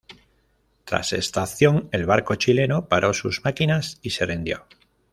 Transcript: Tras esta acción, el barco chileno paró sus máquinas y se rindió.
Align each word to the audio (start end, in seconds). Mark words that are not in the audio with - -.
Tras 0.83 1.13
esta 1.13 1.43
acción, 1.43 1.87
el 1.91 2.07
barco 2.07 2.33
chileno 2.33 2.87
paró 2.87 3.13
sus 3.13 3.45
máquinas 3.45 3.99
y 4.01 4.09
se 4.09 4.25
rindió. 4.25 4.65